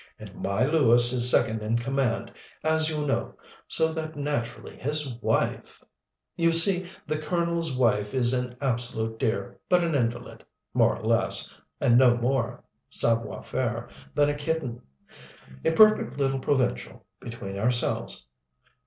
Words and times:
And 0.17 0.33
my 0.41 0.65
Lewis 0.65 1.13
is 1.13 1.29
second 1.29 1.61
in 1.61 1.77
command, 1.77 2.31
as 2.63 2.89
you 2.89 3.05
know, 3.05 3.35
so 3.67 3.93
that 3.93 4.15
naturally 4.15 4.75
his 4.77 5.13
wife.... 5.21 5.83
You 6.35 6.51
see, 6.53 6.87
the 7.05 7.19
Colonel's 7.19 7.77
wife 7.77 8.11
is 8.11 8.33
an 8.33 8.55
absolute 8.61 9.19
dear, 9.19 9.59
but 9.69 9.83
an 9.83 9.93
invalid 9.93 10.43
more 10.73 10.97
or 10.97 11.05
less, 11.05 11.61
and 11.79 11.99
no 11.99 12.17
more 12.17 12.63
savoir 12.89 13.43
faire 13.43 13.89
than 14.15 14.29
a 14.29 14.33
kitten. 14.33 14.81
A 15.63 15.69
perfect 15.69 16.17
little 16.17 16.39
provincial, 16.39 17.05
between 17.19 17.59
ourselves. 17.59 18.25